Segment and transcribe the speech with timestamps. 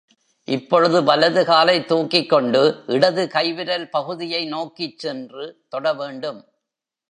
[0.45, 2.83] இப்பொழுது, வலது காலைத் தூக்கிக் கொண்டு
[2.87, 6.45] இடது கை விரல் பகுதியை நோக்கிச் சென்று தொட வேண்டும்.